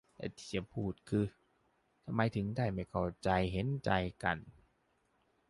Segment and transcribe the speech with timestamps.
[0.17, 1.25] แต่ที่จะพูดคือ
[2.05, 3.89] ทำไมถึงได้ไม่เข้าใจเห็นใจ
[4.23, 4.37] กัน